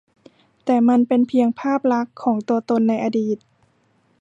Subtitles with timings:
[0.65, 3.37] แต่มันเป็นเพียงภาพลักษณ์ของตัวตนในอดีต